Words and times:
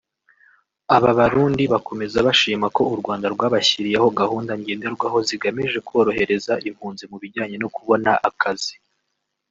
Aba 0.95 1.11
Barundi 1.19 1.63
bakomeza 1.73 2.17
bashima 2.27 2.67
ko 2.75 2.81
u 2.93 2.95
Rwanda 3.01 3.25
rwabashyiriyeho 3.33 4.07
gahunda 4.19 4.51
ngenderwaho 4.61 5.17
zigamije 5.27 5.77
korohereza 5.87 6.53
impunzi 6.69 7.03
mu 7.11 7.17
bijyanye 7.21 7.55
no 7.59 7.69
kubona 7.75 8.11
akazi 8.31 8.75